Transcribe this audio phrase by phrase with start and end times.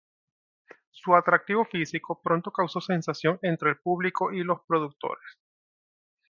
[0.89, 5.21] Su atractivo físico pronto causó sensación entre el público y los productores.